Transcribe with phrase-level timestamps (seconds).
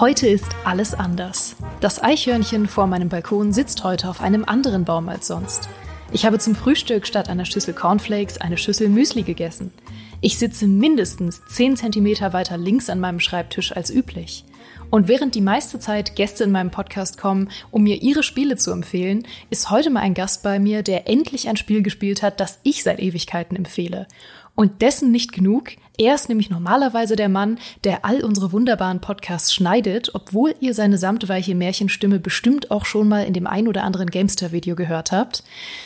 [0.00, 1.56] Heute ist alles anders.
[1.82, 5.68] Das Eichhörnchen vor meinem Balkon sitzt heute auf einem anderen Baum als sonst.
[6.10, 9.74] Ich habe zum Frühstück statt einer Schüssel Cornflakes eine Schüssel Müsli gegessen.
[10.22, 14.46] Ich sitze mindestens 10 cm weiter links an meinem Schreibtisch als üblich.
[14.88, 18.70] Und während die meiste Zeit Gäste in meinem Podcast kommen, um mir ihre Spiele zu
[18.70, 22.58] empfehlen, ist heute mal ein Gast bei mir, der endlich ein Spiel gespielt hat, das
[22.62, 24.08] ich seit Ewigkeiten empfehle.
[24.54, 25.72] Und dessen nicht genug.
[26.00, 30.96] Er ist nämlich normalerweise der Mann, der all unsere wunderbaren Podcasts schneidet, obwohl ihr seine
[30.96, 35.44] samtweiche Märchenstimme bestimmt auch schon mal in dem ein oder anderen Gamester-Video gehört habt.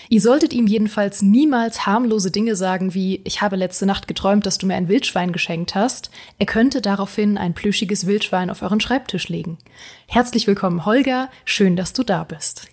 [0.09, 4.57] Ihr solltet ihm jedenfalls niemals harmlose Dinge sagen wie, ich habe letzte Nacht geträumt, dass
[4.57, 6.13] du mir ein Wildschwein geschenkt hast.
[6.39, 9.59] Er könnte daraufhin ein plüschiges Wildschwein auf euren Schreibtisch legen.
[10.07, 11.29] Herzlich willkommen, Holger.
[11.45, 12.69] Schön, dass du da bist.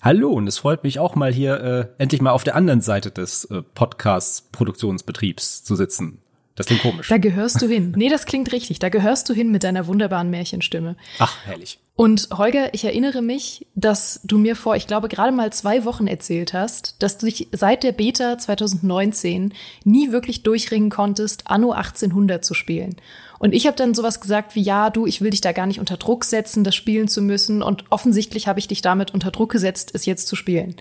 [0.00, 3.10] Hallo, und es freut mich auch mal hier äh, endlich mal auf der anderen Seite
[3.10, 6.22] des äh, Podcast-Produktionsbetriebs zu sitzen.
[6.56, 7.08] Das klingt komisch.
[7.08, 7.92] Da gehörst du hin.
[7.96, 8.78] Nee, das klingt richtig.
[8.78, 10.96] Da gehörst du hin mit deiner wunderbaren Märchenstimme.
[11.18, 11.78] Ach, herrlich.
[11.94, 16.06] Und Holger, ich erinnere mich, dass du mir vor, ich glaube, gerade mal zwei Wochen
[16.06, 19.52] erzählt hast, dass du dich seit der Beta 2019
[19.84, 22.96] nie wirklich durchringen konntest, Anno 1800 zu spielen.
[23.38, 25.80] Und ich habe dann sowas gesagt wie, ja, du, ich will dich da gar nicht
[25.80, 27.62] unter Druck setzen, das spielen zu müssen.
[27.62, 30.76] Und offensichtlich habe ich dich damit unter Druck gesetzt, es jetzt zu spielen.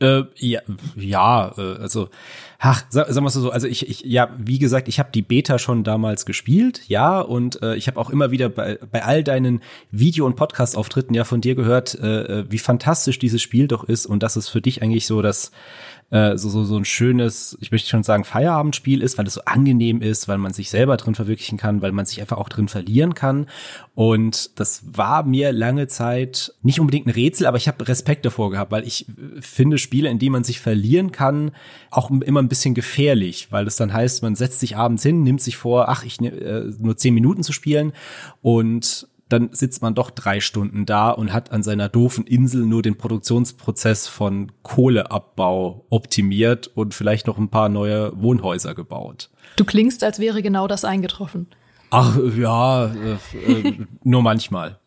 [0.00, 0.60] Äh, ja,
[0.96, 2.08] ja, äh, also,
[2.60, 5.58] ach, sag, sag mal so, also ich, ich, ja, wie gesagt, ich habe die Beta
[5.58, 9.62] schon damals gespielt, ja, und äh, ich habe auch immer wieder bei, bei all deinen
[9.90, 14.04] Video- und Podcast-Auftritten ja von dir gehört, äh, äh wie fantastisch dieses Spiel doch ist
[14.04, 15.52] und dass es für dich eigentlich so das
[16.10, 19.42] äh, so, so, so ein schönes, ich möchte schon sagen, Feierabendspiel ist, weil es so
[19.44, 22.68] angenehm ist, weil man sich selber drin verwirklichen kann, weil man sich einfach auch drin
[22.68, 23.46] verlieren kann.
[23.94, 28.50] Und das war mir lange Zeit nicht unbedingt ein Rätsel, aber ich habe Respekt davor
[28.50, 29.06] gehabt, weil ich
[29.40, 31.52] finde Spiele, in denen man sich verlieren kann,
[31.90, 35.40] auch immer ein bisschen gefährlich, weil das dann heißt, man setzt sich abends hin, nimmt
[35.40, 37.92] sich vor, ach, ich äh, nur zehn Minuten zu spielen
[38.42, 42.82] und dann sitzt man doch drei Stunden da und hat an seiner doofen Insel nur
[42.82, 49.30] den Produktionsprozess von Kohleabbau optimiert und vielleicht noch ein paar neue Wohnhäuser gebaut.
[49.56, 51.46] Du klingst, als wäre genau das eingetroffen.
[51.90, 54.78] Ach ja, äh, äh, nur manchmal.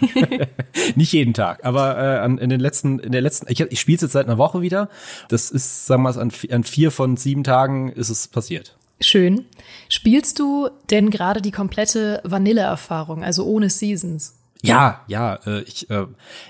[0.94, 3.98] Nicht jeden Tag, aber äh, an, in den letzten, in der letzten, ich, ich spiele
[4.00, 4.90] jetzt seit einer Woche wieder.
[5.28, 8.76] Das ist, sagen wir mal, an, an vier von sieben Tagen ist es passiert.
[9.00, 9.44] Schön.
[9.88, 14.34] Spielst du denn gerade die komplette Vanille-Erfahrung, also ohne Seasons?
[14.64, 16.06] Ja, ja, äh, ich, äh,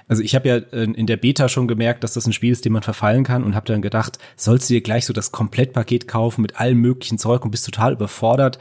[0.06, 2.64] also ich habe ja äh, in der Beta schon gemerkt, dass das ein Spiel ist,
[2.64, 6.06] dem man verfallen kann und habe dann gedacht, sollst du dir gleich so das Komplettpaket
[6.06, 8.60] kaufen mit allem möglichen Zeug und bist total überfordert.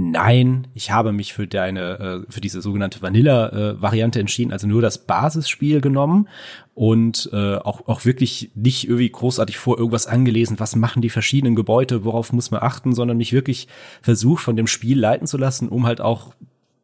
[0.00, 5.06] Nein, ich habe mich für deine, äh, für diese sogenannte Vanilla-Variante entschieden, also nur das
[5.06, 6.28] Basisspiel genommen
[6.74, 11.56] und äh, auch, auch wirklich nicht irgendwie großartig vor irgendwas angelesen, was machen die verschiedenen
[11.56, 13.66] Gebäude, worauf muss man achten, sondern mich wirklich
[14.00, 16.32] versucht, von dem Spiel leiten zu lassen, um halt auch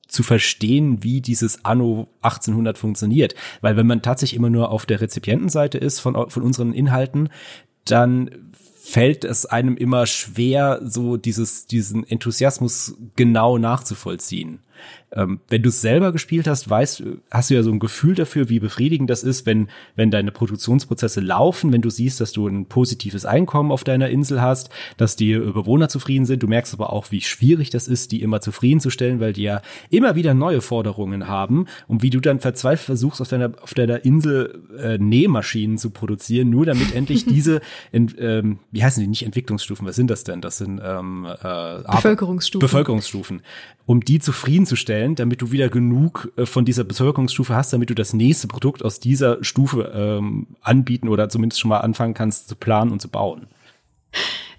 [0.08, 3.36] zu verstehen, wie dieses Anno 1800 funktioniert.
[3.60, 7.28] Weil wenn man tatsächlich immer nur auf der Rezipientenseite ist von, von unseren Inhalten,
[7.84, 8.30] dann
[8.86, 14.60] fällt es einem immer schwer, so dieses, diesen Enthusiasmus genau nachzuvollziehen.
[15.12, 18.48] Ähm, wenn du es selber gespielt hast, weißt, hast du ja so ein Gefühl dafür,
[18.48, 22.66] wie befriedigend das ist, wenn, wenn deine Produktionsprozesse laufen, wenn du siehst, dass du ein
[22.66, 26.42] positives Einkommen auf deiner Insel hast, dass die Bewohner zufrieden sind.
[26.42, 30.14] Du merkst aber auch, wie schwierig das ist, die immer zufriedenzustellen, weil die ja immer
[30.16, 34.62] wieder neue Forderungen haben und wie du dann verzweifelt versuchst, auf deiner, auf deiner Insel
[34.78, 37.60] äh, Nähmaschinen zu produzieren, nur damit endlich diese,
[37.92, 40.40] in, ähm, wie heißen die, nicht Entwicklungsstufen, was sind das denn?
[40.40, 42.60] Das sind ähm, äh, Bevölkerungsstufen.
[42.60, 43.42] Bevölkerungsstufen.
[43.86, 44.18] Um die
[44.66, 48.48] zufriedenzustellen, stellen, damit du wieder genug äh, von dieser Bevölkerungsstufe hast, damit du das nächste
[48.48, 53.00] Produkt aus dieser Stufe ähm, anbieten oder zumindest schon mal anfangen kannst zu planen und
[53.00, 53.46] zu bauen.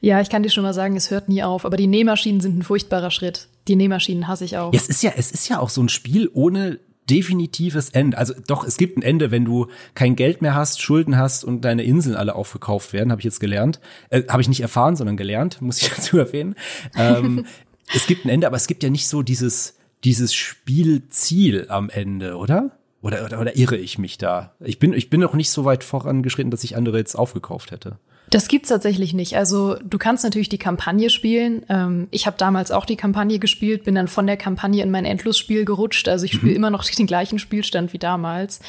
[0.01, 2.57] Ja, ich kann dir schon mal sagen, es hört nie auf, aber die Nähmaschinen sind
[2.57, 3.47] ein furchtbarer Schritt.
[3.67, 4.73] Die Nähmaschinen hasse ich auch.
[4.73, 6.79] Ja, es ist ja, es ist ja auch so ein Spiel ohne
[7.09, 8.17] definitives Ende.
[8.17, 11.61] Also doch, es gibt ein Ende, wenn du kein Geld mehr hast, Schulden hast und
[11.61, 13.79] deine Inseln alle aufgekauft werden, habe ich jetzt gelernt.
[14.09, 16.55] Äh, habe ich nicht erfahren, sondern gelernt, muss ich dazu erwähnen.
[16.95, 17.45] Ähm,
[17.95, 22.37] es gibt ein Ende, aber es gibt ja nicht so dieses dieses Spielziel am Ende,
[22.37, 22.71] oder?
[23.01, 24.53] Oder, oder, oder irre ich mich da?
[24.59, 27.99] Ich bin, ich bin noch nicht so weit vorangeschritten, dass ich andere jetzt aufgekauft hätte.
[28.31, 29.37] Das gibt's tatsächlich nicht.
[29.37, 31.63] Also du kannst natürlich die Kampagne spielen.
[31.69, 35.05] Ähm, ich habe damals auch die Kampagne gespielt, bin dann von der Kampagne in mein
[35.05, 36.07] Endlosspiel gerutscht.
[36.07, 36.57] Also ich spiele mhm.
[36.57, 38.61] immer noch den gleichen Spielstand wie damals.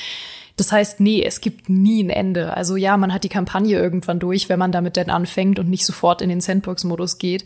[0.56, 2.54] Das heißt, nee, es gibt nie ein Ende.
[2.54, 5.84] Also ja, man hat die Kampagne irgendwann durch, wenn man damit dann anfängt und nicht
[5.84, 7.44] sofort in den Sandbox-Modus geht.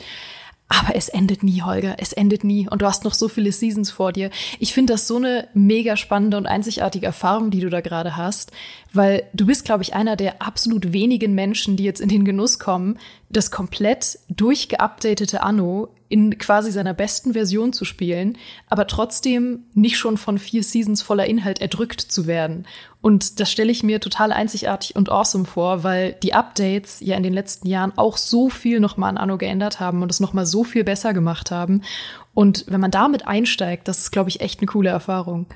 [0.73, 1.97] Aber es endet nie, Holger.
[1.99, 2.69] Es endet nie.
[2.71, 4.31] Und du hast noch so viele Seasons vor dir.
[4.61, 8.53] Ich finde das so eine mega spannende und einzigartige Erfahrung, die du da gerade hast.
[8.93, 12.61] Weil du bist, glaube ich, einer der absolut wenigen Menschen, die jetzt in den Genuss
[12.61, 12.99] kommen,
[13.31, 18.37] das komplett durchgeupdatete Anno in quasi seiner besten Version zu spielen,
[18.69, 22.67] aber trotzdem nicht schon von vier Seasons voller Inhalt erdrückt zu werden.
[23.03, 27.23] Und das stelle ich mir total einzigartig und awesome vor, weil die Updates ja in
[27.23, 30.65] den letzten Jahren auch so viel nochmal an Anno geändert haben und es nochmal so
[30.65, 31.83] viel besser gemacht haben.
[32.35, 35.47] Und wenn man damit einsteigt, das ist, glaube ich, echt eine coole Erfahrung.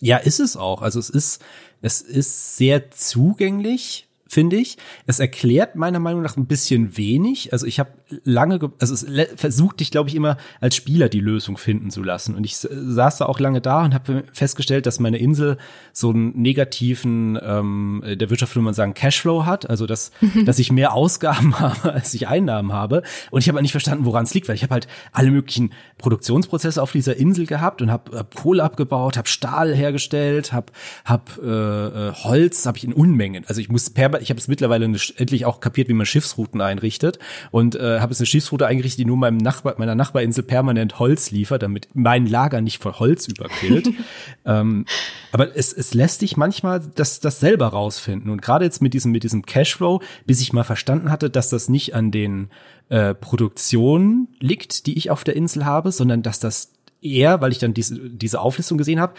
[0.00, 0.82] Ja, ist es auch.
[0.82, 1.42] Also es ist,
[1.82, 4.76] es ist sehr zugänglich finde ich.
[5.06, 7.52] Es erklärt meiner Meinung nach ein bisschen wenig.
[7.52, 7.90] Also ich habe
[8.24, 9.06] lange, also es
[9.36, 12.34] versucht dich, glaube ich, immer als Spieler die Lösung finden zu lassen.
[12.34, 15.56] Und ich saß da auch lange da und habe festgestellt, dass meine Insel
[15.92, 19.68] so einen negativen, ähm, der Wirtschaft würde man sagen, Cashflow hat.
[19.70, 20.44] Also dass, mhm.
[20.44, 23.02] dass ich mehr Ausgaben habe, als ich Einnahmen habe.
[23.30, 26.82] Und ich habe nicht verstanden, woran es liegt, weil ich habe halt alle möglichen Produktionsprozesse
[26.82, 30.72] auf dieser Insel gehabt und habe hab Kohle abgebaut, habe Stahl hergestellt, habe
[31.04, 33.44] hab, äh, äh, Holz, habe ich in Unmengen.
[33.46, 37.18] Also ich muss per ich habe es mittlerweile endlich auch kapiert, wie man Schiffsrouten einrichtet
[37.50, 41.32] und äh, habe es eine Schiffsroute eingerichtet, die nur meinem Nachbar, meiner Nachbarinsel permanent Holz
[41.32, 43.88] liefert, damit mein Lager nicht voll Holz überquillt.
[44.44, 44.86] ähm,
[45.32, 49.10] aber es, es lässt sich manchmal das, das selber rausfinden und gerade jetzt mit diesem
[49.10, 52.50] mit diesem Cashflow, bis ich mal verstanden hatte, dass das nicht an den
[52.88, 57.58] äh, Produktionen liegt, die ich auf der Insel habe, sondern dass das eher, weil ich
[57.58, 59.14] dann diese, diese Auflistung gesehen habe,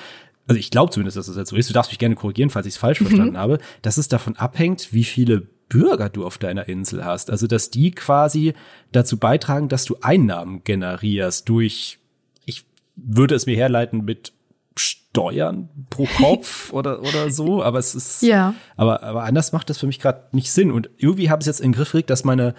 [0.47, 2.67] also ich glaube zumindest, dass das jetzt so ist, du darfst mich gerne korrigieren, falls
[2.67, 3.07] ich es falsch mhm.
[3.07, 7.29] verstanden habe, dass es davon abhängt, wie viele Bürger du auf deiner Insel hast.
[7.29, 8.53] Also, dass die quasi
[8.91, 11.99] dazu beitragen, dass du Einnahmen generierst durch,
[12.45, 12.65] ich
[12.95, 14.33] würde es mir herleiten mit
[14.77, 18.53] Steuern pro Kopf oder, oder so, aber es ist, ja.
[18.75, 20.71] aber, aber anders macht das für mich gerade nicht Sinn.
[20.71, 22.53] Und irgendwie habe ich jetzt in den Griff gekriegt, dass meine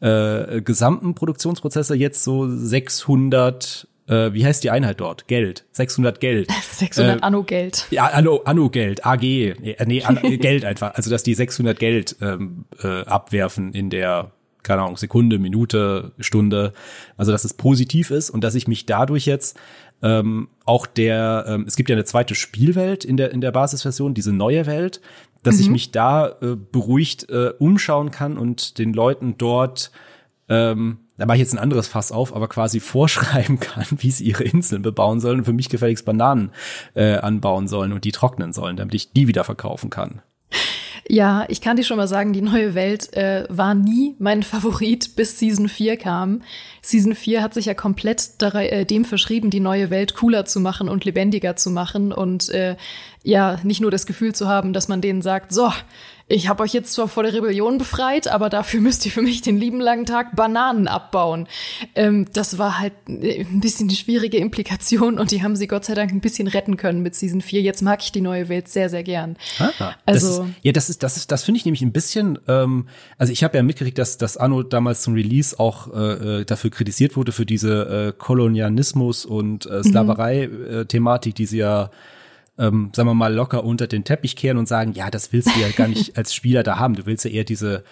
[0.00, 5.26] äh, gesamten Produktionsprozesse jetzt so 600 äh, wie heißt die Einheit dort?
[5.28, 5.64] Geld.
[5.72, 6.50] 600 Geld.
[6.72, 7.86] 600 äh, Anno-Geld.
[7.90, 9.20] Ja, Anno, Anno-Geld, AG.
[9.20, 10.94] Nee, nee An Geld einfach.
[10.94, 14.32] Also, dass die 600 Geld ähm, äh, abwerfen in der,
[14.62, 16.72] keine Ahnung, Sekunde, Minute, Stunde.
[17.16, 19.58] Also, dass es positiv ist und dass ich mich dadurch jetzt
[20.02, 24.14] ähm, auch der, ähm, es gibt ja eine zweite Spielwelt in der, in der Basisversion,
[24.14, 25.00] diese neue Welt,
[25.42, 25.60] dass mhm.
[25.62, 29.90] ich mich da äh, beruhigt äh, umschauen kann und den Leuten dort
[30.48, 34.24] ähm, da mache ich jetzt ein anderes Fass auf, aber quasi vorschreiben kann, wie sie
[34.24, 36.50] ihre Inseln bebauen sollen und für mich gefälligst Bananen
[36.94, 40.22] äh, anbauen sollen und die trocknen sollen, damit ich die wieder verkaufen kann.
[41.08, 45.14] Ja, ich kann dir schon mal sagen, die neue Welt äh, war nie mein Favorit,
[45.14, 46.42] bis Season 4 kam.
[46.82, 50.88] Season 4 hat sich ja komplett äh, dem verschrieben, die neue Welt cooler zu machen
[50.88, 52.76] und lebendiger zu machen und äh,
[53.22, 55.70] ja, nicht nur das Gefühl zu haben, dass man denen sagt, so,
[56.28, 59.42] ich habe euch jetzt zwar vor der Rebellion befreit, aber dafür müsst ihr für mich
[59.42, 61.46] den lieben langen Tag Bananen abbauen.
[61.94, 65.84] Ähm, das war halt äh, ein bisschen eine schwierige Implikation und die haben sie Gott
[65.84, 67.62] sei Dank ein bisschen retten können mit Season 4.
[67.62, 69.36] Jetzt mag ich die neue Welt sehr, sehr gern.
[69.58, 72.38] Ah, also das ist, ja, das ist, das ist, das finde ich nämlich ein bisschen.
[72.48, 72.88] Ähm,
[73.18, 76.70] also ich habe ja mitgekriegt, dass das Anno damals zum Release auch äh, äh, dafür
[76.70, 81.90] kritisiert wurde für diese äh, Kolonialismus und äh, Sklaverei-Thematik, die sie ja
[82.58, 85.60] ähm, sagen wir mal, locker unter den Teppich kehren und sagen, ja, das willst du
[85.60, 86.94] ja gar nicht als Spieler da haben.
[86.94, 87.84] Du willst ja eher diese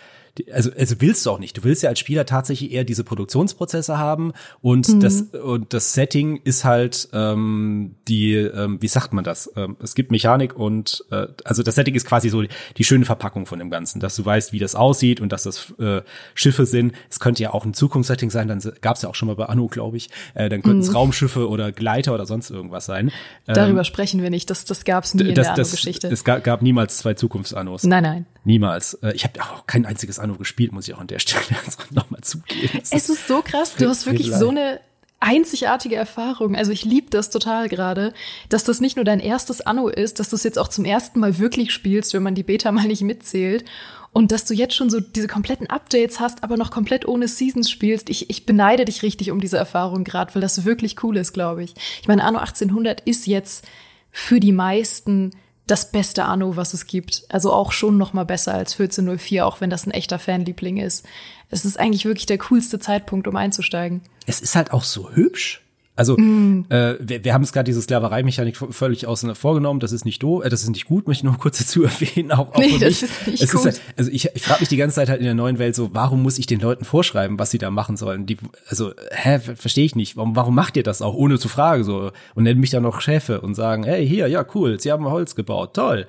[0.53, 1.57] also, also willst du auch nicht.
[1.57, 5.01] Du willst ja als Spieler tatsächlich eher diese Produktionsprozesse haben und mhm.
[5.01, 9.51] das und das Setting ist halt ähm, die, ähm, wie sagt man das?
[9.57, 13.05] Ähm, es gibt Mechanik und äh, also das Setting ist quasi so die, die schöne
[13.05, 16.03] Verpackung von dem Ganzen, dass du weißt, wie das aussieht und dass das äh,
[16.35, 16.95] Schiffe sind.
[17.11, 19.47] Es könnte ja auch ein Zukunftssetting sein, dann gab es ja auch schon mal bei
[19.47, 20.11] Anno, glaube ich.
[20.35, 20.97] Äh, dann könnten es mhm.
[20.97, 23.13] Raumschiffe oder Gleiter oder sonst irgendwas sein.
[23.47, 24.51] Darüber ähm, sprechen wir nicht.
[24.51, 26.09] Das, das gab es nie in der Anno-Geschichte.
[26.09, 27.85] Es gab, gab niemals zwei Zukunftsannos.
[27.85, 28.27] Nein, nein.
[28.45, 28.95] Niemals.
[28.95, 31.45] Äh, ich habe auch kein einziges Anno gespielt, muss ich auch an der Stelle
[31.91, 32.81] nochmal zugeben.
[32.83, 34.81] Es ist so krass, du hast wirklich so eine
[35.21, 36.55] einzigartige Erfahrung.
[36.55, 38.13] Also ich liebe das total gerade,
[38.51, 41.19] dass das nicht nur dein erstes Anno ist, dass du es jetzt auch zum ersten
[41.19, 43.65] Mal wirklich spielst, wenn man die Beta mal nicht mitzählt.
[44.13, 47.69] Und dass du jetzt schon so diese kompletten Updates hast, aber noch komplett ohne Seasons
[47.69, 48.11] spielst.
[48.11, 51.65] Ich, ich beneide dich richtig um diese Erfahrung gerade, weil das wirklich cool ist, glaube
[51.65, 51.75] ich.
[52.01, 53.67] Ich meine, Anno 1800 ist jetzt
[54.13, 55.33] für die meisten
[55.67, 57.25] das beste Anno, was es gibt.
[57.29, 61.07] Also auch schon noch mal besser als 1404, auch wenn das ein echter Fanliebling ist.
[61.51, 64.03] Es ist eigentlich wirklich der coolste Zeitpunkt, um einzusteigen.
[64.27, 65.64] Es ist halt auch so hübsch.
[65.97, 66.67] Also mm.
[66.71, 69.79] äh, wir, wir haben es gerade diese Sklaverei-Mechanik völlig außen vorgenommen.
[69.79, 71.07] Das ist nicht doof, äh, das ist nicht gut.
[71.07, 72.33] Möchte ich nur kurz dazu erwähnen.
[72.33, 73.61] Auch, auch nee, das ist nicht es gut.
[73.61, 75.77] Ist halt, also ich, ich frage mich die ganze Zeit halt in der neuen Welt
[75.77, 78.27] so, warum muss ich den Leuten vorschreiben, was sie da machen sollen?
[78.27, 80.17] Die, also hä, verstehe ich nicht.
[80.17, 83.01] Warum, warum macht ihr das auch ohne zu fragen so und nennen mich dann noch
[83.01, 86.07] Chefe und sagen, hey hier, ja cool, sie haben Holz gebaut, toll.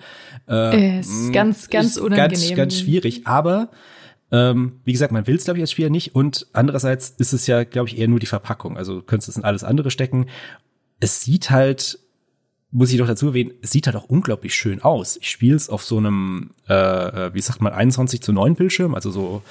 [0.50, 2.32] Äh, ist ganz, ganz unangenehm.
[2.32, 3.28] Ganz, ganz schwierig.
[3.28, 3.70] Aber
[4.36, 6.14] Ähm, wie gesagt, man will es, glaube ich, als Spieler nicht.
[6.14, 8.76] Und andererseits ist es ja, glaube ich, eher nur die Verpackung.
[8.76, 10.26] Also du könntest es in alles andere stecken.
[11.00, 12.00] Es sieht halt,
[12.70, 15.16] muss ich doch dazu erwähnen, es sieht halt auch unglaublich schön aus.
[15.16, 18.94] Ich spiele es auf so einem, äh, äh wie sagt man, 21 zu 9 Bildschirm,
[18.94, 19.42] also so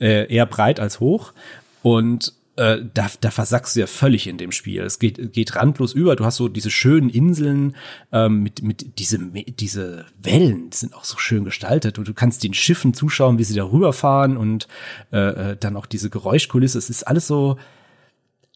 [0.00, 1.34] äh, eher breit als hoch.
[1.82, 4.82] Und äh, da, da versackst du ja völlig in dem Spiel.
[4.82, 6.14] Es geht, geht randlos über.
[6.14, 7.74] Du hast so diese schönen Inseln
[8.12, 11.98] ähm, mit, mit diese, diese Wellen, die sind auch so schön gestaltet.
[11.98, 14.68] Und du kannst den Schiffen zuschauen, wie sie da rüberfahren und
[15.10, 16.76] äh, äh dann auch diese Geräuschkulisse.
[16.76, 17.56] Es ist alles so,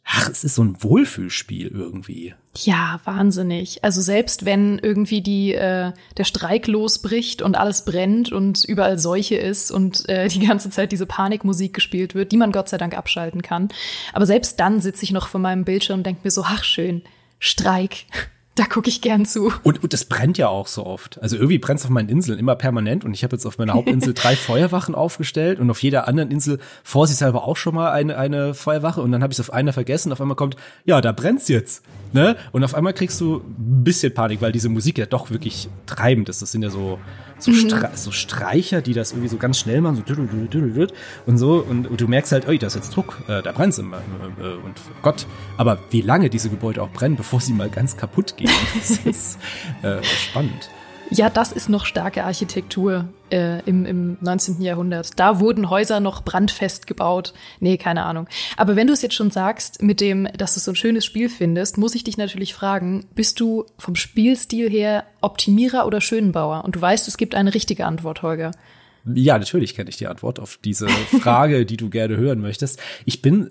[0.04, 2.34] ach, es ist so ein Wohlfühlspiel irgendwie.
[2.56, 3.82] Ja, wahnsinnig.
[3.82, 9.36] Also selbst wenn irgendwie die äh, der Streik losbricht und alles brennt und überall Seuche
[9.36, 12.96] ist und äh, die ganze Zeit diese Panikmusik gespielt wird, die man Gott sei Dank
[12.96, 13.68] abschalten kann.
[14.12, 17.02] Aber selbst dann sitze ich noch vor meinem Bildschirm und denke mir so, ach schön,
[17.38, 18.06] Streik.
[18.54, 19.52] Da gucke ich gern zu.
[19.64, 21.20] Und, und das brennt ja auch so oft.
[21.20, 23.04] Also irgendwie brennt es auf meinen Inseln immer permanent.
[23.04, 26.60] Und ich habe jetzt auf meiner Hauptinsel drei Feuerwachen aufgestellt und auf jeder anderen Insel
[26.84, 29.02] vorsichtshalber auch schon mal eine, eine Feuerwache.
[29.02, 30.12] Und dann habe ich es auf einer vergessen.
[30.12, 31.82] Auf einmal kommt, ja, da brennt's jetzt.
[32.14, 32.36] Ne?
[32.52, 36.28] Und auf einmal kriegst du ein bisschen Panik, weil diese Musik ja doch wirklich treibend
[36.28, 36.40] ist.
[36.42, 37.00] Das sind ja so,
[37.40, 37.56] so, mhm.
[37.56, 40.02] Stre so Streicher, die das irgendwie so ganz schnell machen, so
[41.26, 41.56] und so.
[41.68, 43.96] Und, und du merkst halt, oi, da ist jetzt Druck, äh, da brennt's immer.
[44.40, 48.36] Äh, und Gott, aber wie lange diese Gebäude auch brennen, bevor sie mal ganz kaputt
[48.36, 49.38] gehen, das ist
[49.82, 50.70] äh, spannend.
[51.10, 54.60] Ja, das ist noch starke Architektur äh, im, im 19.
[54.62, 55.18] Jahrhundert.
[55.18, 57.34] Da wurden Häuser noch brandfest gebaut.
[57.60, 58.26] Nee, keine Ahnung.
[58.56, 61.28] Aber wenn du es jetzt schon sagst, mit dem, dass du so ein schönes Spiel
[61.28, 66.64] findest, muss ich dich natürlich fragen, bist du vom Spielstil her Optimierer oder Schönbauer?
[66.64, 68.52] Und du weißt, es gibt eine richtige Antwort, Holger.
[69.06, 72.80] Ja, natürlich kenne ich die Antwort auf diese Frage, die du gerne hören möchtest.
[73.04, 73.50] Ich bin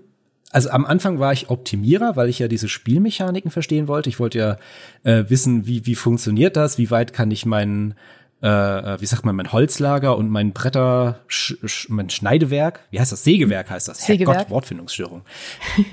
[0.54, 4.10] also am Anfang war ich Optimierer, weil ich ja diese Spielmechaniken verstehen wollte.
[4.10, 4.58] Ich wollte ja
[5.04, 7.96] äh, wissen, wie, wie funktioniert das, wie weit kann ich meinen
[8.44, 13.00] äh, äh, wie sagt man, mein Holzlager und mein Bretter, sch, sch, mein Schneidewerk, wie
[13.00, 13.24] heißt das?
[13.24, 14.06] Sägewerk heißt das.
[14.06, 14.36] Sägewerk.
[14.36, 15.22] Herrgott, Wortfindungsstörung.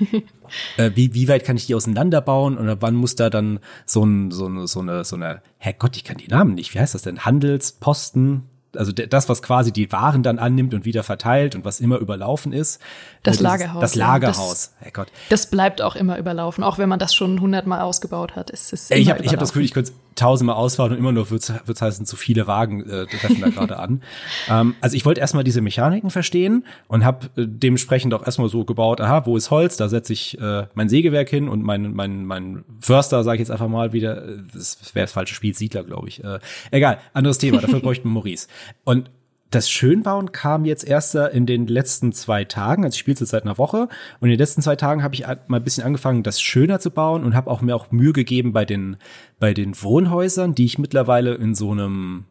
[0.77, 4.31] äh, wie, wie weit kann ich die auseinanderbauen oder wann muss da dann so, ein,
[4.31, 7.03] so, eine, so eine, so eine, Herrgott, ich kann die Namen nicht, wie heißt das
[7.03, 7.23] denn?
[7.23, 8.43] Handelsposten,
[8.75, 12.53] also das, was quasi die Waren dann annimmt und wieder verteilt und was immer überlaufen
[12.53, 12.79] ist.
[13.23, 13.81] Das äh, Lagerhaus.
[13.81, 14.73] Das Lagerhaus.
[14.81, 15.07] Das, Gott.
[15.29, 18.49] das bleibt auch immer überlaufen, auch wenn man das schon hundertmal ausgebaut hat.
[18.49, 21.41] Ist es ich habe hab das Gefühl, ich könnte tausendmal ausfahren und immer nur wird
[21.41, 24.01] es heißen, zu viele Wagen äh, treffen da gerade an.
[24.49, 28.65] Ähm, also ich wollte erstmal diese Mechaniken verstehen und habe äh, dementsprechend auch erstmal so
[28.65, 29.77] gebaut, aha, wo ist Holz?
[29.77, 33.51] Da setze ich äh, mein Sägewerk hin und mein, mein, mein Förster, sage ich jetzt
[33.51, 36.23] einfach mal wieder, äh, das wäre das falsche Spiel, Siedler, glaube ich.
[36.23, 36.39] Äh,
[36.71, 38.47] egal, anderes Thema, dafür bräuchten wir Maurice.
[38.83, 39.11] Und
[39.51, 42.85] das Schönbauen kam jetzt erst in den letzten zwei Tagen.
[42.85, 43.89] Also ich spiele jetzt seit einer Woche
[44.19, 46.89] und in den letzten zwei Tagen habe ich mal ein bisschen angefangen, das schöner zu
[46.89, 48.97] bauen und habe auch mir auch Mühe gegeben bei den
[49.39, 52.25] bei den Wohnhäusern, die ich mittlerweile in so einem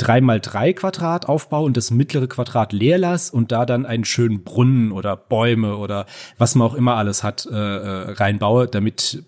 [0.00, 4.92] 3x3 Quadrat aufbaue und das mittlere Quadrat leer lasse und da dann einen schönen Brunnen
[4.92, 6.06] oder Bäume oder
[6.38, 9.24] was man auch immer alles hat äh, äh reinbaue, damit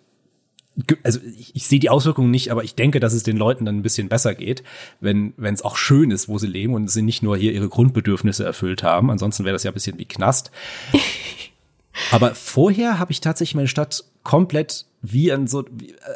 [1.02, 3.76] also ich, ich sehe die Auswirkungen nicht, aber ich denke, dass es den Leuten dann
[3.76, 4.62] ein bisschen besser geht,
[5.00, 7.68] wenn wenn es auch schön ist, wo sie leben und sie nicht nur hier ihre
[7.68, 9.10] Grundbedürfnisse erfüllt haben.
[9.10, 10.50] Ansonsten wäre das ja ein bisschen wie Knast.
[12.10, 15.64] aber vorher habe ich tatsächlich meine Stadt komplett wie an so,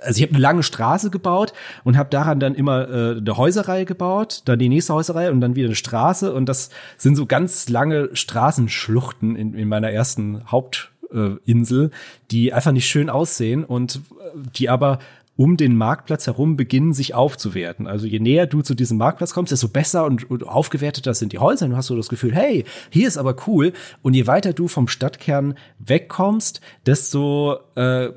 [0.03, 1.53] also ich habe eine lange Straße gebaut
[1.85, 5.57] und habe daran dann immer äh, eine Häuserreihe gebaut, dann die nächste Häuserreihe und dann
[5.57, 10.91] wieder eine Straße und das sind so ganz lange Straßenschluchten in, in meiner ersten Haupt
[11.13, 11.91] äh, Insel,
[12.31, 14.99] die einfach nicht schön aussehen und äh, die aber
[15.39, 17.87] um den Marktplatz herum beginnen sich aufzuwerten.
[17.87, 21.39] Also je näher du zu diesem Marktplatz kommst, desto besser und, und aufgewerteter sind die
[21.39, 21.69] Häuser.
[21.69, 23.73] Du hast so das Gefühl, hey, hier ist aber cool.
[24.03, 28.11] Und je weiter du vom Stadtkern wegkommst, desto äh,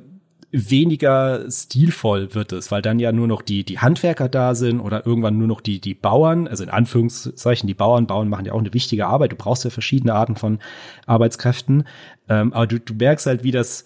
[0.51, 5.05] weniger stilvoll wird es, weil dann ja nur noch die, die Handwerker da sind oder
[5.05, 8.59] irgendwann nur noch die, die Bauern, also in Anführungszeichen die Bauern, Bauern machen ja auch
[8.59, 10.59] eine wichtige Arbeit, du brauchst ja verschiedene Arten von
[11.05, 11.87] Arbeitskräften,
[12.27, 13.85] ähm, aber du, du merkst halt, wie das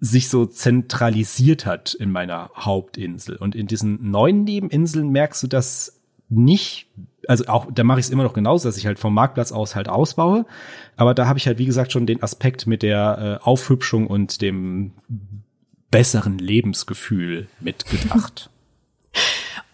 [0.00, 3.36] sich so zentralisiert hat in meiner Hauptinsel.
[3.36, 6.86] Und in diesen neuen Nebeninseln merkst du das nicht,
[7.26, 9.74] also auch, da mache ich es immer noch genauso, dass ich halt vom Marktplatz aus
[9.74, 10.46] halt ausbaue.
[10.96, 14.40] Aber da habe ich halt, wie gesagt, schon den Aspekt mit der äh, Aufhübschung und
[14.40, 14.92] dem
[15.90, 18.50] besseren Lebensgefühl mitgedacht.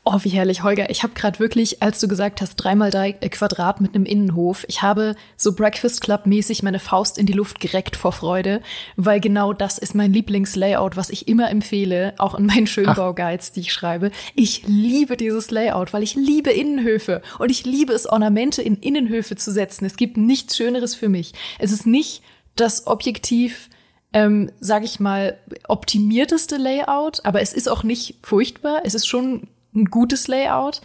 [0.06, 0.90] Oh, wie herrlich, Holger.
[0.90, 4.82] Ich habe gerade wirklich, als du gesagt hast, dreimal drei Quadrat mit einem Innenhof, ich
[4.82, 8.60] habe so Breakfast Club-mäßig meine Faust in die Luft gereckt vor Freude,
[8.96, 13.60] weil genau das ist mein Lieblingslayout, was ich immer empfehle, auch in meinen Schönbauguides, die
[13.60, 14.10] ich schreibe.
[14.34, 19.36] Ich liebe dieses Layout, weil ich liebe Innenhöfe und ich liebe es, Ornamente in Innenhöfe
[19.36, 19.86] zu setzen.
[19.86, 21.32] Es gibt nichts Schöneres für mich.
[21.58, 22.22] Es ist nicht
[22.56, 23.70] das objektiv
[24.14, 25.36] ähm, sage ich mal,
[25.68, 28.82] optimierteste Layout, aber es ist auch nicht furchtbar.
[28.84, 30.80] Es ist schon ein gutes Layout.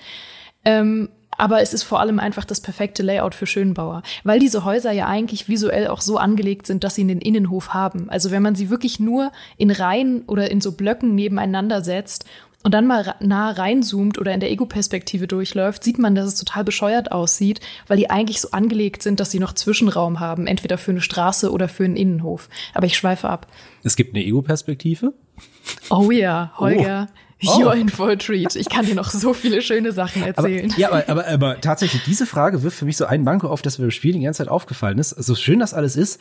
[0.66, 4.92] Ähm, aber es ist vor allem einfach das perfekte Layout für Schönbauer, weil diese Häuser
[4.92, 8.10] ja eigentlich visuell auch so angelegt sind, dass sie einen Innenhof haben.
[8.10, 12.26] Also wenn man sie wirklich nur in Reihen oder in so Blöcken nebeneinander setzt
[12.64, 16.64] und dann mal nah reinzoomt oder in der Ego-Perspektive durchläuft, sieht man, dass es total
[16.64, 20.92] bescheuert aussieht, weil die eigentlich so angelegt sind, dass sie noch Zwischenraum haben, entweder für
[20.92, 22.50] eine Straße oder für einen Innenhof.
[22.74, 23.48] Aber ich schweife ab.
[23.84, 25.14] Es gibt eine Ego-Perspektive?
[25.90, 27.08] Oh ja, Holger.
[27.10, 27.20] Oh.
[27.46, 27.62] Oh.
[27.62, 28.58] You're in for a treat.
[28.58, 30.72] Ich kann dir noch so viele schöne Sachen erzählen.
[30.72, 33.62] Aber, ja, aber, aber, aber tatsächlich, diese Frage wirft für mich so ein Manko auf,
[33.62, 35.12] das mir beim Spiel die ganze Zeit aufgefallen ist.
[35.12, 36.20] So schön das alles ist,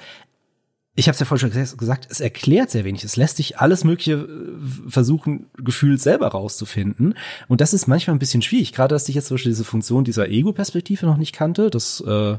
[0.98, 3.04] ich habe es ja vorhin schon gesagt, es erklärt sehr wenig.
[3.04, 7.14] Es lässt sich alles Mögliche äh, versuchen, gefühlt selber rauszufinden.
[7.46, 8.72] Und das ist manchmal ein bisschen schwierig.
[8.72, 12.36] Gerade, dass ich jetzt zum Beispiel diese Funktion dieser Ego-Perspektive noch nicht kannte, das äh,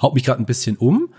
[0.00, 1.12] haut mich gerade ein bisschen um.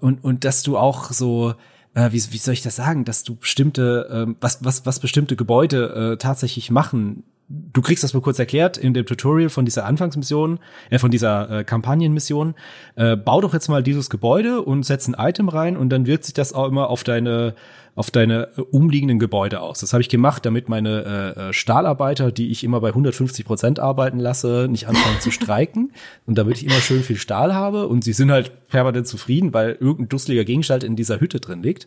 [0.00, 1.54] Und, und dass du auch so,
[1.94, 5.36] äh, wie, wie soll ich das sagen, dass du bestimmte, äh, was, was, was bestimmte
[5.36, 9.84] Gebäude äh, tatsächlich machen, du kriegst das mal kurz erklärt in dem Tutorial von dieser
[9.84, 12.54] Anfangsmission, äh, von dieser äh, Kampagnenmission.
[12.94, 16.24] Äh, bau doch jetzt mal dieses Gebäude und setz ein Item rein und dann wirkt
[16.24, 17.54] sich das auch immer auf deine
[18.00, 19.80] auf deine äh, umliegenden Gebäude aus.
[19.80, 23.78] Das habe ich gemacht, damit meine äh, äh Stahlarbeiter, die ich immer bei 150 Prozent
[23.78, 25.92] arbeiten lasse, nicht anfangen zu streiken
[26.26, 29.76] und damit ich immer schön viel Stahl habe und sie sind halt permanent zufrieden, weil
[29.78, 31.86] irgendein dusseliger Gegenstand in dieser Hütte drin liegt.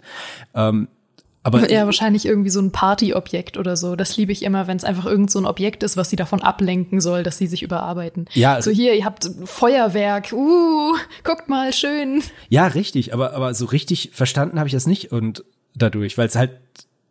[0.53, 0.87] Ähm,
[1.41, 3.95] aber ja, wahrscheinlich irgendwie so ein Partyobjekt oder so.
[3.97, 6.41] Das liebe ich immer, wenn es einfach irgend so ein Objekt ist, was sie davon
[6.41, 8.27] ablenken soll, dass sie sich überarbeiten.
[8.33, 8.61] Ja.
[8.61, 10.31] So hier, ihr habt Feuerwerk.
[10.31, 12.21] Uh, guckt mal, schön.
[12.47, 13.13] Ja, richtig.
[13.13, 15.43] Aber, aber so richtig verstanden habe ich das nicht und
[15.75, 16.51] dadurch, weil es halt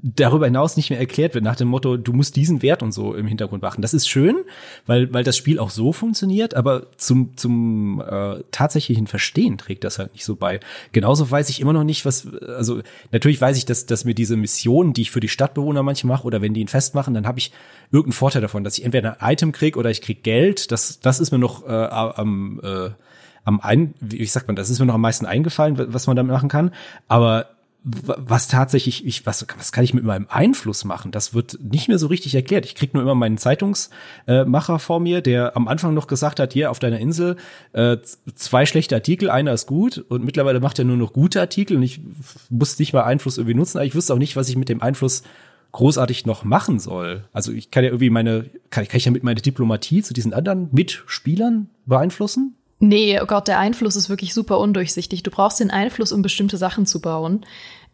[0.03, 3.15] darüber hinaus nicht mehr erklärt wird nach dem Motto, du musst diesen Wert und so
[3.15, 3.83] im Hintergrund machen.
[3.83, 4.37] Das ist schön,
[4.85, 10.01] weil weil das Spiel auch so funktioniert, aber zum zum äh, tatsächlichen Verstehen trägt das
[10.01, 10.59] halt nicht so bei.
[10.91, 14.37] Genauso weiß ich immer noch nicht, was also natürlich weiß ich, dass dass mir diese
[14.37, 17.39] Missionen, die ich für die Stadtbewohner manchmal mache oder wenn die ihn festmachen, dann habe
[17.39, 17.53] ich
[17.93, 20.73] irgendeinen Vorteil davon, dass ich entweder ein Item krieg oder ich krieg Geld.
[20.73, 22.91] Das das ist mir noch äh, am äh,
[23.45, 26.33] am ein, wie sagt man, das ist mir noch am meisten eingefallen, was man damit
[26.33, 26.73] machen kann.
[27.09, 27.52] Aber
[27.85, 31.11] was tatsächlich, ich, was, was kann ich mit meinem Einfluss machen?
[31.11, 32.65] Das wird nicht mehr so richtig erklärt.
[32.65, 36.71] Ich krieg nur immer meinen Zeitungsmacher vor mir, der am Anfang noch gesagt hat, hier
[36.71, 37.37] auf deiner Insel
[37.73, 37.97] äh,
[38.35, 41.83] zwei schlechte Artikel, einer ist gut und mittlerweile macht er nur noch gute Artikel und
[41.83, 42.01] ich
[42.51, 44.81] muss nicht mal Einfluss irgendwie nutzen, aber ich wüsste auch nicht, was ich mit dem
[44.81, 45.25] Einfluss
[45.73, 47.25] großartig noch machen soll.
[47.33, 50.35] Also ich kann ja irgendwie meine, kann, kann ich ja mit meiner Diplomatie zu diesen
[50.35, 52.55] anderen Mitspielern beeinflussen?
[52.85, 55.23] Nee, oh Gott, der Einfluss ist wirklich super undurchsichtig.
[55.23, 57.47] Du brauchst den Einfluss, um bestimmte Sachen zu bauen.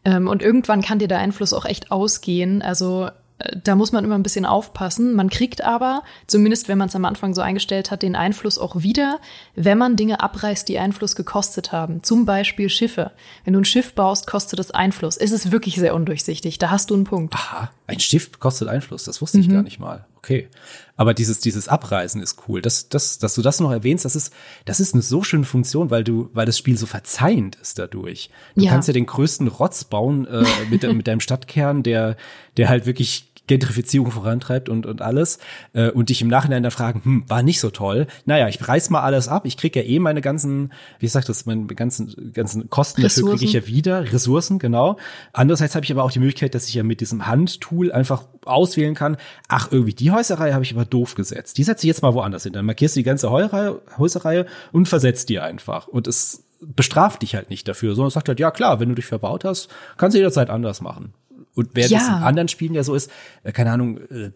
[0.03, 2.63] Ähm, und irgendwann kann dir der Einfluss auch echt ausgehen.
[2.63, 5.13] Also äh, da muss man immer ein bisschen aufpassen.
[5.13, 8.77] Man kriegt aber, zumindest wenn man es am Anfang so eingestellt hat, den Einfluss auch
[8.77, 9.19] wieder,
[9.55, 12.03] wenn man Dinge abreißt, die Einfluss gekostet haben.
[12.03, 13.11] Zum Beispiel Schiffe.
[13.45, 15.19] Wenn du ein Schiff baust, kostet es Einfluss.
[15.19, 16.57] Es ist wirklich sehr undurchsichtig.
[16.57, 17.35] Da hast du einen Punkt.
[17.35, 19.03] Aha, ein Schiff kostet Einfluss.
[19.05, 19.55] Das wusste ich mhm.
[19.55, 20.49] gar nicht mal okay.
[20.97, 22.61] Aber dieses, dieses Abreisen ist cool.
[22.61, 24.33] Das, das, dass du das noch erwähnst, das ist,
[24.65, 28.31] das ist eine so schöne Funktion, weil du, weil das Spiel so verzeihend ist dadurch.
[28.55, 28.71] Du ja.
[28.71, 32.17] kannst ja den größten Rotz bauen äh, mit, mit deinem Stadtkern, der,
[32.57, 35.39] der halt wirklich Gentrifizierung vorantreibt und, und alles
[35.73, 38.07] äh, und dich im Nachhinein da fragen, hm, war nicht so toll.
[38.25, 39.45] Naja, ich reiß mal alles ab.
[39.45, 43.27] Ich krieg ja eh meine ganzen, wie sagt das, meine ganzen, ganzen Kosten Ressourcen.
[43.27, 44.99] dafür kriege ich ja wieder, Ressourcen, genau.
[45.33, 48.95] Andererseits habe ich aber auch die Möglichkeit, dass ich ja mit diesem Handtool einfach auswählen
[48.95, 49.17] kann,
[49.49, 51.59] ach, irgendwie die Häuserreihe habe ich aber doof gesetzt.
[51.59, 52.53] Die setze ich jetzt mal woanders hin.
[52.53, 55.89] Dann markierst du die ganze Häuserreihe, Häuserreihe und versetzt die einfach.
[55.89, 59.07] Und es bestraft dich halt nicht dafür, sondern sagt halt, ja klar, wenn du dich
[59.07, 61.13] verbaut hast, kannst du jederzeit anders machen.
[61.59, 61.99] Und während ja.
[61.99, 63.11] es in anderen Spielen ja so ist,
[63.43, 64.31] äh, keine Ahnung, äh,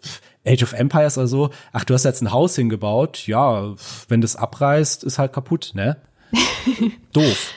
[0.45, 3.77] Age of Empires oder so, ach, du hast jetzt ein Haus hingebaut, ja,
[4.09, 5.99] wenn das abreißt, ist halt kaputt, ne?
[7.13, 7.53] Doof.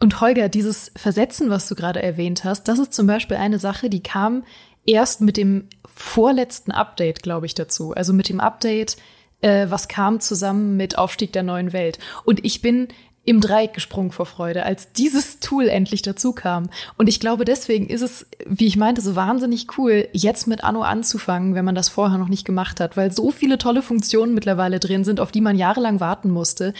[0.00, 3.90] Und Holger, dieses Versetzen, was du gerade erwähnt hast, das ist zum Beispiel eine Sache,
[3.90, 4.44] die kam
[4.86, 7.92] erst mit dem vorletzten Update, glaube ich, dazu.
[7.92, 8.96] Also mit dem Update,
[9.42, 11.98] äh, was kam zusammen mit Aufstieg der neuen Welt.
[12.24, 12.88] Und ich bin
[13.26, 16.70] im Dreieck gesprungen vor Freude, als dieses Tool endlich dazu kam.
[16.96, 20.82] Und ich glaube, deswegen ist es, wie ich meinte, so wahnsinnig cool, jetzt mit Anno
[20.82, 24.78] anzufangen, wenn man das vorher noch nicht gemacht hat, weil so viele tolle Funktionen mittlerweile
[24.78, 26.72] drin sind, auf die man jahrelang warten musste.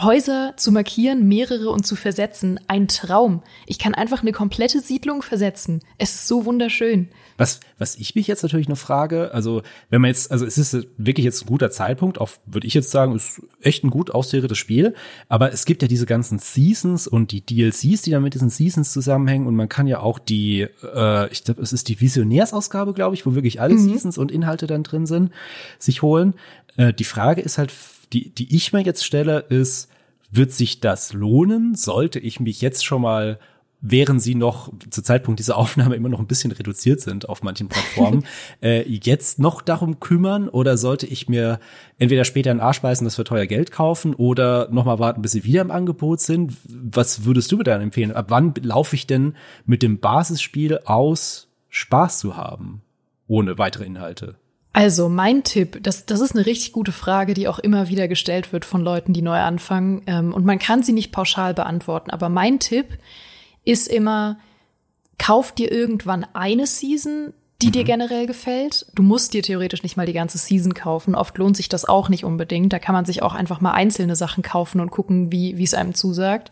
[0.00, 3.42] Häuser zu markieren, mehrere und zu versetzen, ein Traum.
[3.66, 5.82] Ich kann einfach eine komplette Siedlung versetzen.
[5.98, 7.08] Es ist so wunderschön.
[7.40, 10.86] Was, was ich mich jetzt natürlich noch frage, also wenn man jetzt, also es ist
[10.98, 14.58] wirklich jetzt ein guter Zeitpunkt, auch würde ich jetzt sagen, ist echt ein gut ausseriertes
[14.58, 14.94] Spiel,
[15.30, 18.92] aber es gibt ja diese ganzen Seasons und die DLCs, die dann mit diesen Seasons
[18.92, 23.14] zusammenhängen und man kann ja auch die, äh, ich glaube, es ist die Visionärsausgabe, glaube
[23.14, 23.88] ich, wo wirklich alle mhm.
[23.88, 25.32] Seasons und Inhalte dann drin sind,
[25.78, 26.34] sich holen.
[26.76, 27.72] Äh, die Frage ist halt,
[28.12, 29.88] die, die ich mir jetzt stelle, ist,
[30.30, 31.74] wird sich das lohnen?
[31.74, 33.38] Sollte ich mich jetzt schon mal
[33.80, 37.68] während sie noch zu Zeitpunkt dieser Aufnahme immer noch ein bisschen reduziert sind auf manchen
[37.68, 38.24] Plattformen,
[38.62, 41.60] äh, jetzt noch darum kümmern oder sollte ich mir
[41.98, 45.44] entweder später einen Arsch beißen, das für teuer Geld kaufen oder nochmal warten, bis sie
[45.44, 46.56] wieder im Angebot sind?
[46.64, 48.12] Was würdest du mir dann empfehlen?
[48.12, 52.82] Ab wann laufe ich denn mit dem Basisspiel aus, Spaß zu haben,
[53.28, 54.36] ohne weitere Inhalte?
[54.72, 58.52] Also mein Tipp, das, das ist eine richtig gute Frage, die auch immer wieder gestellt
[58.52, 60.02] wird von Leuten, die neu anfangen.
[60.06, 62.10] Ähm, und man kann sie nicht pauschal beantworten.
[62.10, 62.86] Aber mein Tipp
[63.64, 64.38] ist immer,
[65.18, 67.72] kauf dir irgendwann eine Season, die mhm.
[67.72, 68.86] dir generell gefällt.
[68.94, 71.14] Du musst dir theoretisch nicht mal die ganze Season kaufen.
[71.14, 72.72] Oft lohnt sich das auch nicht unbedingt.
[72.72, 75.74] Da kann man sich auch einfach mal einzelne Sachen kaufen und gucken, wie wie es
[75.74, 76.50] einem zusagt.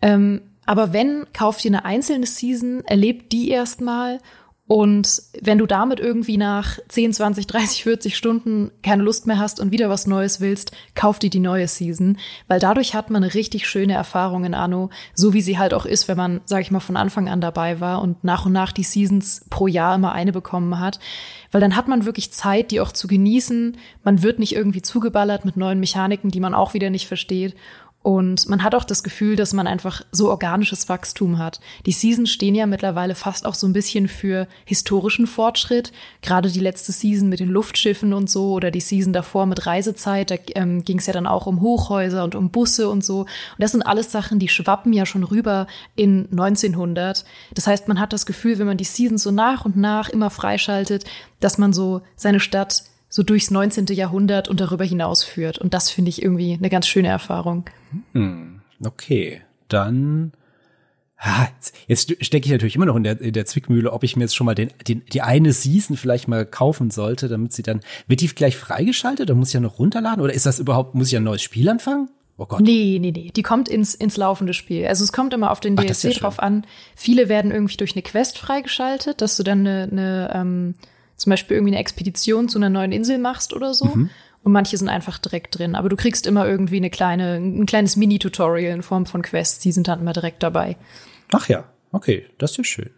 [0.00, 4.18] Ähm, aber wenn, kauf dir eine einzelne Season, erlebt die erstmal
[4.66, 9.60] und wenn du damit irgendwie nach 10, 20, 30, 40 Stunden keine Lust mehr hast
[9.60, 12.16] und wieder was Neues willst, kauf dir die neue Season,
[12.48, 15.84] weil dadurch hat man eine richtig schöne Erfahrung in Anno, so wie sie halt auch
[15.84, 18.72] ist, wenn man, sag ich mal, von Anfang an dabei war und nach und nach
[18.72, 20.98] die Seasons pro Jahr immer eine bekommen hat,
[21.52, 23.76] weil dann hat man wirklich Zeit, die auch zu genießen.
[24.02, 27.54] Man wird nicht irgendwie zugeballert mit neuen Mechaniken, die man auch wieder nicht versteht
[28.04, 31.58] und man hat auch das Gefühl, dass man einfach so organisches Wachstum hat.
[31.86, 35.90] Die Seasons stehen ja mittlerweile fast auch so ein bisschen für historischen Fortschritt.
[36.20, 40.30] Gerade die letzte Season mit den Luftschiffen und so oder die Season davor mit Reisezeit,
[40.30, 43.20] da ähm, ging es ja dann auch um Hochhäuser und um Busse und so.
[43.20, 47.24] Und das sind alles Sachen, die schwappen ja schon rüber in 1900.
[47.54, 50.28] Das heißt, man hat das Gefühl, wenn man die Seasons so nach und nach immer
[50.28, 51.04] freischaltet,
[51.40, 53.86] dass man so seine Stadt so durchs 19.
[53.92, 55.58] Jahrhundert und darüber hinaus führt.
[55.58, 57.64] Und das finde ich irgendwie eine ganz schöne Erfahrung.
[58.12, 60.32] Hm, okay, dann
[61.16, 61.46] Ah,
[61.86, 64.34] jetzt stecke ich natürlich immer noch in der, in der Zwickmühle, ob ich mir jetzt
[64.34, 68.20] schon mal den, den, die eine Season vielleicht mal kaufen sollte, damit sie dann, wird
[68.20, 71.16] die gleich freigeschaltet oder muss ich ja noch runterladen oder ist das überhaupt, muss ich
[71.16, 72.10] ein neues Spiel anfangen?
[72.36, 72.60] Oh Gott.
[72.60, 73.30] Nee, nee, nee.
[73.34, 74.86] Die kommt ins, ins laufende Spiel.
[74.86, 76.66] Also es kommt immer auf den Ach, DLC ja drauf an.
[76.96, 80.74] Viele werden irgendwie durch eine Quest freigeschaltet, dass du dann eine, eine ähm,
[81.16, 83.86] zum Beispiel irgendwie eine Expedition zu einer neuen Insel machst oder so.
[83.86, 84.10] Mhm.
[84.42, 85.74] Und manche sind einfach direkt drin.
[85.74, 89.72] Aber du kriegst immer irgendwie eine kleine, ein kleines Mini-Tutorial in Form von Quests, die
[89.72, 90.76] sind dann immer direkt dabei.
[91.32, 92.90] Ach ja, okay, das ist ja schön.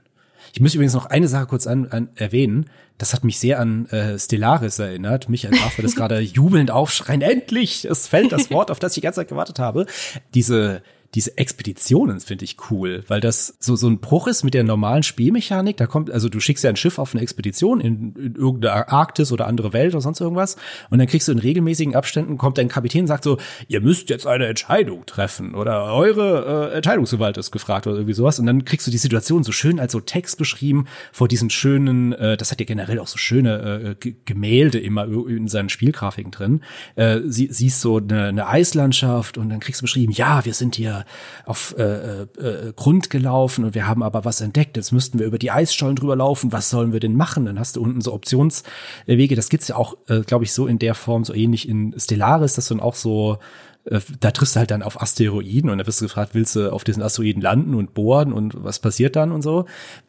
[0.52, 2.68] Ich muss übrigens noch eine Sache kurz an, an erwähnen.
[2.98, 5.29] Das hat mich sehr an äh, Stellaris erinnert.
[5.29, 7.20] Mich als Affe das gerade jubelnd aufschreien.
[7.20, 7.85] Endlich!
[7.85, 9.87] Es fällt das Wort, auf das ich die ganze Zeit gewartet habe.
[10.35, 10.83] Diese
[11.16, 15.02] diese Expeditionen finde ich cool, weil das so, so ein Bruch ist mit der normalen
[15.02, 15.79] Spielmechanik.
[15.79, 19.33] Da kommt, also du schickst ja ein Schiff auf eine Expedition in, in irgendeine Arktis
[19.33, 20.57] oder andere Welt oder sonst irgendwas.
[20.90, 24.11] Und dann kriegst du in regelmäßigen Abständen, kommt dein Kapitän und sagt so, ihr müsst
[24.11, 28.38] jetzt eine Entscheidung treffen oder eure äh, Entscheidungsgewalt ist gefragt oder irgendwie sowas.
[28.38, 32.12] Und dann kriegst du die Situation so schön als so Text beschrieben vor diesen schönen,
[32.12, 36.61] äh, das hat ja generell auch so schöne äh, Gemälde immer in seinen Spielgrafiken drin.
[36.94, 40.74] Äh, sie, siehst so eine, eine Eislandschaft und dann kriegst du beschrieben, ja, wir sind
[40.74, 41.06] hier
[41.45, 44.77] auf äh, äh, Grund gelaufen und wir haben aber was entdeckt.
[44.77, 46.53] Jetzt müssten wir über die Eisschollen drüber laufen.
[46.53, 47.47] Was sollen wir denn machen?
[47.47, 49.37] Dann hast du unten so Optionswege.
[49.37, 52.55] Das gibt's ja auch, äh, glaube ich, so in der Form, so ähnlich in Stellaris,
[52.55, 53.38] dass dann auch so
[53.87, 56.73] äh, da triffst du halt dann auf Asteroiden und da wirst du gefragt, willst du
[56.73, 59.66] auf diesen Asteroiden landen und bohren und was passiert dann und so.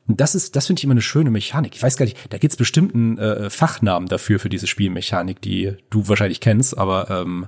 [0.07, 1.75] Und das ist, das finde ich immer eine schöne Mechanik.
[1.75, 5.73] Ich weiß gar nicht, da gibt's bestimmt einen äh, Fachnamen dafür für diese Spielmechanik, die
[5.89, 7.47] du wahrscheinlich kennst, aber ähm,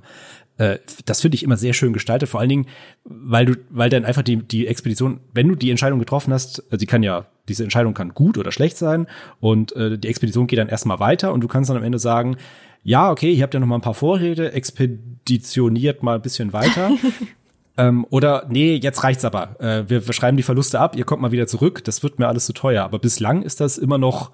[0.60, 2.66] äh, das finde ich immer sehr schön gestaltet, vor allen Dingen,
[3.06, 6.80] weil du, weil dann einfach die, die Expedition, wenn du die Entscheidung getroffen hast, also
[6.80, 9.08] sie kann ja, diese Entscheidung kann gut oder schlecht sein
[9.40, 12.36] und äh, die Expedition geht dann erstmal weiter und du kannst dann am Ende sagen,
[12.84, 16.92] ja, okay, ihr habt ja noch mal ein paar Vorräte, expeditioniert mal ein bisschen weiter.
[17.78, 19.60] ähm, oder nee, jetzt reicht's aber.
[19.62, 22.28] Äh, wir, wir schreiben die Verluste ab, ihr kommt mal wieder zurück, das wird mir
[22.28, 22.84] alles zu teuer.
[22.84, 24.32] Aber bislang ist das immer noch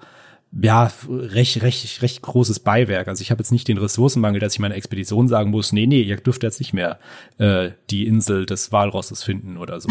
[0.52, 3.08] ja, recht, recht, recht großes Beiwerk.
[3.08, 6.02] Also ich habe jetzt nicht den Ressourcenmangel, dass ich meine Expedition sagen muss, nee, nee,
[6.02, 6.98] ihr dürft jetzt nicht mehr
[7.38, 9.88] äh, die Insel des Walrosses finden oder so.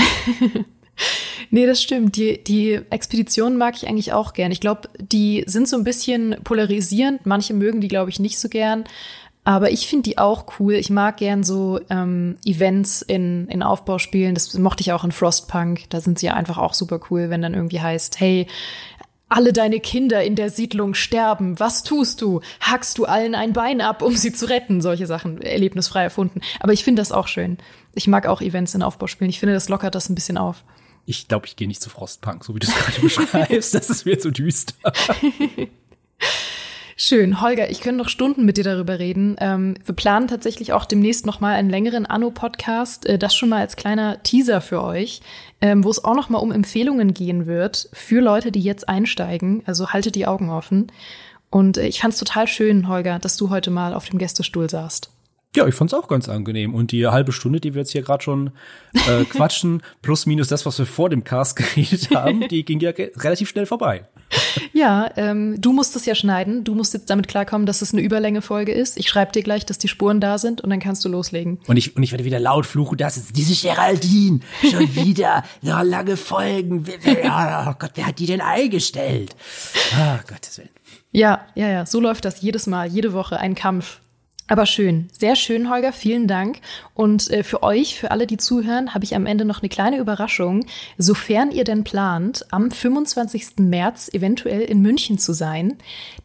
[1.51, 2.15] nee, das stimmt.
[2.15, 4.51] Die, die Expeditionen mag ich eigentlich auch gern.
[4.51, 7.25] Ich glaube, die sind so ein bisschen polarisierend.
[7.25, 8.85] Manche mögen die, glaube ich, nicht so gern.
[9.47, 10.73] Aber ich finde die auch cool.
[10.73, 14.33] Ich mag gern so ähm, Events in, in Aufbauspielen.
[14.33, 15.87] Das mochte ich auch in Frostpunk.
[15.89, 18.47] Da sind sie einfach auch super cool, wenn dann irgendwie heißt, hey,
[19.29, 21.59] alle deine Kinder in der Siedlung sterben.
[21.59, 22.41] Was tust du?
[22.59, 24.81] Hackst du allen ein Bein ab, um sie zu retten?
[24.81, 26.41] Solche Sachen, erlebnisfrei erfunden.
[26.59, 27.57] Aber ich finde das auch schön.
[27.93, 29.29] Ich mag auch Events in Aufbauspielen.
[29.29, 30.63] Ich finde, das lockert das ein bisschen auf.
[31.05, 33.73] Ich glaube, ich gehe nicht zu Frostpunk, so wie du es gerade beschreibst.
[33.73, 34.73] Das ist mir zu düster.
[36.97, 37.41] Schön.
[37.41, 39.36] Holger, ich könnte noch Stunden mit dir darüber reden.
[39.39, 43.05] Ähm, wir planen tatsächlich auch demnächst noch mal einen längeren Anno-Podcast.
[43.05, 45.19] Äh, das schon mal als kleiner Teaser für euch,
[45.60, 49.62] ähm, wo es auch noch mal um Empfehlungen gehen wird für Leute, die jetzt einsteigen.
[49.65, 50.89] Also haltet die Augen offen.
[51.49, 54.69] Und äh, ich fand es total schön, Holger, dass du heute mal auf dem Gästestuhl
[54.69, 55.10] saßt.
[55.53, 56.73] Ja, ich fand's auch ganz angenehm.
[56.73, 58.51] Und die halbe Stunde, die wir jetzt hier gerade schon
[59.10, 62.91] äh, quatschen, plus minus das, was wir vor dem Cast geredet haben, die ging ja
[62.91, 64.05] relativ schnell vorbei.
[64.73, 66.63] Ja, ähm, du musst es ja schneiden.
[66.63, 68.97] Du musst jetzt damit klarkommen, dass es eine Überlänge-Folge ist.
[68.97, 71.59] Ich schreibe dir gleich, dass die Spuren da sind und dann kannst du loslegen.
[71.67, 74.41] Und ich, und ich werde wieder laut fluchen, das ist diese Geraldine.
[74.69, 75.43] Schon wieder.
[75.61, 76.85] Ja, lange Folgen.
[76.88, 79.35] Oh Gott, wer hat die denn eingestellt?
[79.95, 80.69] Ah, oh, Gottes Willen.
[81.11, 81.85] Ja, ja, ja.
[81.85, 84.01] So läuft das jedes Mal, jede Woche ein Kampf.
[84.47, 86.60] Aber schön, sehr schön, Holger, vielen Dank.
[86.93, 89.97] Und äh, für euch, für alle, die zuhören, habe ich am Ende noch eine kleine
[89.97, 90.65] Überraschung.
[90.99, 93.58] Sofern ihr denn plant, am 25.
[93.58, 95.77] März eventuell in München zu sein,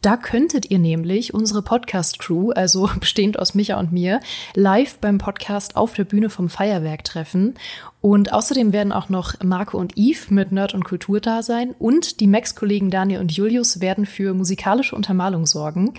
[0.03, 4.21] da könntet ihr nämlich unsere Podcast-Crew, also bestehend aus Micha und mir,
[4.55, 7.55] live beim Podcast auf der Bühne vom Feuerwerk treffen.
[8.03, 12.21] Und außerdem werden auch noch Marco und Yves mit Nerd und Kultur da sein und
[12.21, 15.93] die Max-Kollegen Daniel und Julius werden für musikalische Untermalung sorgen.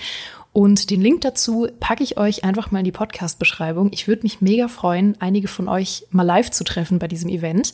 [0.53, 3.89] Und den Link dazu packe ich euch einfach mal in die Podcast-Beschreibung.
[3.93, 7.73] Ich würde mich mega freuen, einige von euch mal live zu treffen bei diesem Event.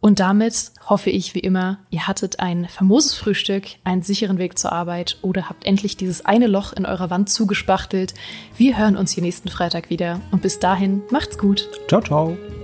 [0.00, 4.72] Und damit hoffe ich, wie immer, ihr hattet ein famoses Frühstück, einen sicheren Weg zur
[4.72, 8.14] Arbeit oder habt endlich dieses eine Loch in eurer Wand zugespachtelt.
[8.56, 11.68] Wir hören uns hier nächsten Freitag wieder und bis dahin macht's gut.
[11.86, 12.59] Ciao, ciao.